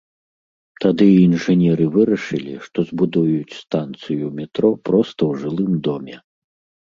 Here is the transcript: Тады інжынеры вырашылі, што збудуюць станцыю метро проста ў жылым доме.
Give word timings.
Тады 0.83 1.07
інжынеры 1.23 1.83
вырашылі, 1.95 2.55
што 2.65 2.79
збудуюць 2.89 3.59
станцыю 3.63 4.25
метро 4.41 4.71
проста 4.91 5.21
ў 5.29 5.33
жылым 5.45 5.73
доме. 5.89 6.15